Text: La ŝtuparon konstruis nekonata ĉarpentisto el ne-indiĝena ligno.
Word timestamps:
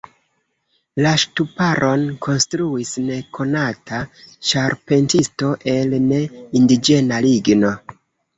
La 1.05 1.09
ŝtuparon 1.23 2.05
konstruis 2.25 2.93
nekonata 3.09 3.99
ĉarpentisto 4.53 5.53
el 5.75 5.95
ne-indiĝena 6.09 7.21
ligno. 7.29 7.73